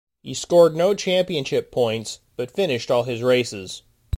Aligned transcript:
He 0.23 0.33
scored 0.33 0.75
no 0.75 0.95
championship 0.95 1.69
points, 1.71 2.21
but 2.35 2.49
finished 2.49 2.89
all 2.89 3.03
his 3.03 3.21
races. 3.21 3.83